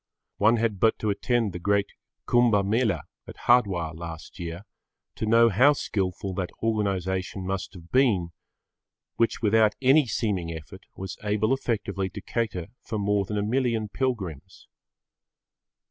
[0.37, 1.91] One had but to attend the great
[2.27, 4.65] Kumbha Mela at Hardwar last year
[5.13, 8.31] to know how skilful that organisation must have been,
[9.17, 13.89] which without any seeming effort was able effectively to cater for more than a million
[13.89, 14.67] pilgrims.